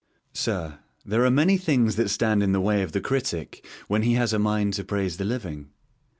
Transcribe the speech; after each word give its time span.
Sir, 0.33 0.79
There 1.05 1.23
are 1.25 1.29
many 1.29 1.57
things 1.59 1.95
that 1.95 2.09
stand 2.09 2.41
in 2.41 2.53
the 2.53 2.59
way 2.59 2.81
of 2.81 2.91
the 2.91 3.01
critic 3.01 3.63
when 3.87 4.01
he 4.01 4.13
has 4.15 4.33
a 4.33 4.39
mind 4.39 4.73
to 4.73 4.83
praise 4.83 5.17
the 5.17 5.25
living. 5.25 5.69